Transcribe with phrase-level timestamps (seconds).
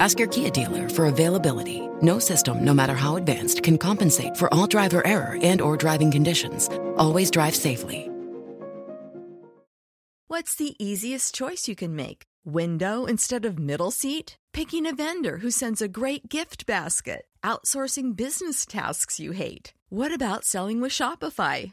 [0.00, 1.88] Ask your Kia dealer for availability.
[2.02, 6.10] No system, no matter how advanced, can compensate for all driver error and or driving
[6.10, 6.68] conditions.
[6.96, 8.10] Always drive safely.
[10.28, 12.22] What's the easiest choice you can make?
[12.46, 14.36] Window instead of middle seat?
[14.52, 17.26] Picking a vendor who sends a great gift basket?
[17.42, 19.74] Outsourcing business tasks you hate?
[19.90, 21.72] What about selling with Shopify?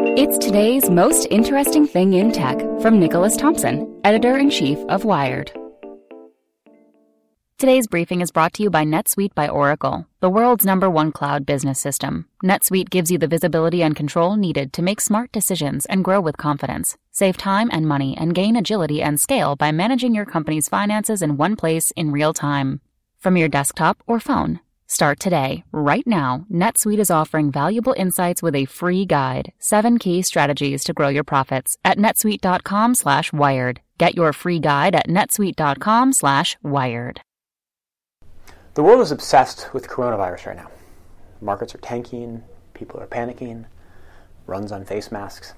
[0.00, 5.50] It's today's most interesting thing in tech from Nicholas Thompson, editor in chief of Wired.
[7.58, 11.44] Today's briefing is brought to you by NetSuite by Oracle, the world's number one cloud
[11.44, 12.28] business system.
[12.44, 16.36] NetSuite gives you the visibility and control needed to make smart decisions and grow with
[16.36, 16.96] confidence.
[17.10, 21.36] Save time and money and gain agility and scale by managing your company's finances in
[21.36, 22.80] one place in real time.
[23.18, 24.60] From your desktop or phone.
[24.90, 25.64] Start today.
[25.70, 30.94] Right now, NetSuite is offering valuable insights with a free guide, seven key strategies to
[30.94, 33.82] grow your profits at netsuite.com slash wired.
[33.98, 37.20] Get your free guide at netsuite.com slash wired.
[38.74, 40.70] The world is obsessed with coronavirus right now.
[41.42, 43.66] Markets are tanking, people are panicking,
[44.46, 45.52] runs on face masks.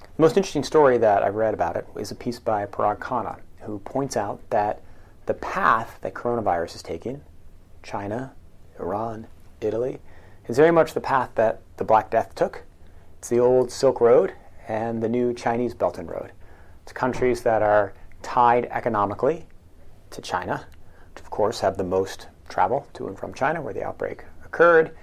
[0.00, 3.40] The most interesting story that I've read about it is a piece by Parag Khanna,
[3.60, 4.80] who points out that
[5.26, 7.20] the path that coronavirus is taking,
[7.82, 8.32] China,
[8.80, 9.26] Iran,
[9.60, 10.00] Italy,
[10.48, 12.64] is very much the path that the Black Death took.
[13.18, 14.32] It's the old Silk Road
[14.66, 16.32] and the new Chinese Belt and Road.
[16.82, 17.92] It's countries that are
[18.22, 19.46] tied economically
[20.10, 20.66] to China,
[21.14, 24.96] which of course have the most travel to and from China, where the outbreak occurred,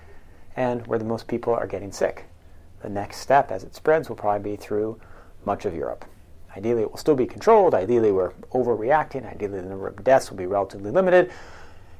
[0.55, 2.25] and where the most people are getting sick.
[2.81, 4.99] The next step, as it spreads, will probably be through
[5.45, 6.05] much of Europe.
[6.55, 7.75] Ideally, it will still be controlled.
[7.75, 9.31] Ideally, we're overreacting.
[9.31, 11.31] Ideally, the number of deaths will be relatively limited.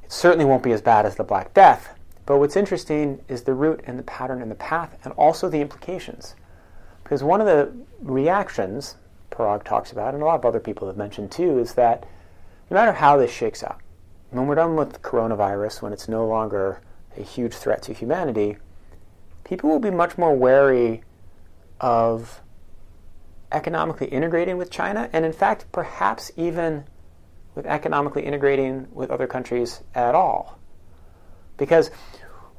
[0.07, 1.94] It certainly won't be as bad as the Black Death.
[2.25, 5.62] But what's interesting is the route and the pattern and the path, and also the
[5.62, 6.35] implications.
[7.03, 8.95] Because one of the reactions
[9.31, 12.06] Parag talks about, and a lot of other people have mentioned too, is that
[12.72, 13.79] no matter how this shakes out,
[14.31, 16.81] when we're done with coronavirus, when it's no longer
[17.18, 18.57] a huge threat to humanity,
[19.44, 21.03] people will be much more wary
[21.79, 22.41] of
[23.51, 26.85] economically integrating with China, and in fact, perhaps even
[27.57, 30.59] with economically integrating with other countries at all.
[31.57, 31.90] Because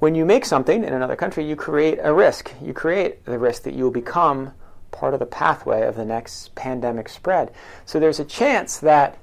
[0.00, 2.52] when you make something in another country, you create a risk.
[2.60, 4.52] You create the risk that you will become
[4.90, 7.52] part of the pathway of the next pandemic spread.
[7.86, 9.18] So there's a chance that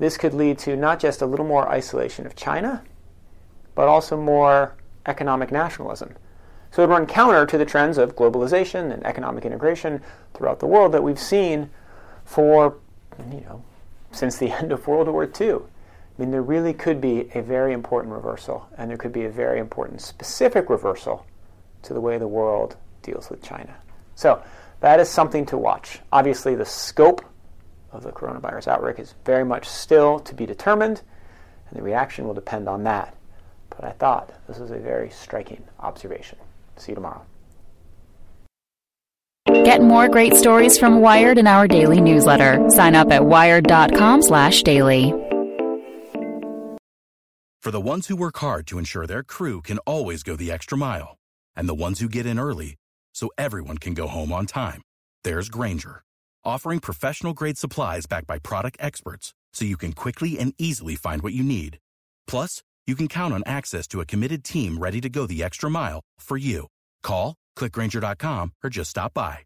[0.00, 2.82] this could lead to not just a little more isolation of China,
[3.76, 4.74] but also more
[5.06, 6.16] economic nationalism.
[6.72, 10.02] So it would run counter to the trends of globalization and economic integration
[10.34, 11.70] throughout the world that we've seen
[12.24, 12.78] for,
[13.30, 13.62] you know,
[14.16, 15.52] since the end of World War II.
[15.52, 19.30] I mean, there really could be a very important reversal, and there could be a
[19.30, 21.26] very important specific reversal
[21.82, 23.76] to the way the world deals with China.
[24.14, 24.42] So
[24.80, 26.00] that is something to watch.
[26.10, 27.24] Obviously, the scope
[27.92, 31.02] of the coronavirus outbreak is very much still to be determined,
[31.68, 33.14] and the reaction will depend on that.
[33.68, 36.38] But I thought this was a very striking observation.
[36.76, 37.24] See you tomorrow.
[39.66, 42.52] Get more great stories from Wired in our daily newsletter.
[42.70, 45.04] Sign up at wired.com/daily.
[47.64, 50.78] For the ones who work hard to ensure their crew can always go the extra
[50.78, 51.16] mile,
[51.56, 52.76] and the ones who get in early
[53.12, 54.82] so everyone can go home on time,
[55.24, 56.04] there's Grainger,
[56.44, 61.22] offering professional grade supplies backed by product experts so you can quickly and easily find
[61.22, 61.78] what you need.
[62.28, 65.68] Plus, you can count on access to a committed team ready to go the extra
[65.68, 66.68] mile for you.
[67.02, 69.45] Call, clickgranger.com, or just stop by.